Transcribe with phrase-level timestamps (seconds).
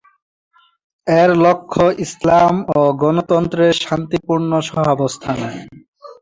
[1.07, 5.37] এর লক্ষ্য ইসলাম ও গণতন্ত্রের শান্তিপূর্ণ সহাবস্থান।